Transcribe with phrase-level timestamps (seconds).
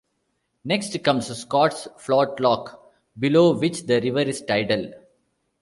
[0.65, 4.91] Next comes Scots Float Lock, below which the river is tidal.